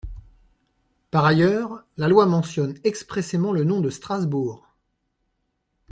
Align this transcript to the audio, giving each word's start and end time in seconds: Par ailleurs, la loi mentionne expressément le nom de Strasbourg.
Par 1.11 1.25
ailleurs, 1.25 1.83
la 1.97 2.07
loi 2.07 2.25
mentionne 2.25 2.73
expressément 2.83 3.51
le 3.53 3.63
nom 3.63 3.81
de 3.81 3.91
Strasbourg. 3.91 4.65